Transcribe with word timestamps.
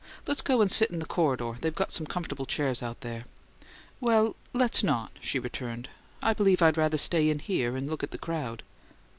"Let's 0.25 0.41
go 0.41 0.57
out 0.57 0.61
and 0.61 0.71
sit 0.71 0.89
in 0.89 0.97
the 0.97 1.05
corridor; 1.05 1.59
they've 1.61 1.75
got 1.75 1.91
some 1.91 2.07
comfortable 2.07 2.47
chairs 2.47 2.81
out 2.81 3.01
there." 3.01 3.25
"Well 3.99 4.35
let's 4.51 4.83
not," 4.83 5.11
she 5.21 5.37
returned. 5.37 5.89
"I 6.23 6.33
believe 6.33 6.59
I'd 6.63 6.75
rather 6.75 6.97
stay 6.97 7.29
in 7.29 7.37
here 7.37 7.75
and 7.77 7.87
look 7.87 8.01
at 8.01 8.09
the 8.09 8.17
crowd." 8.17 8.63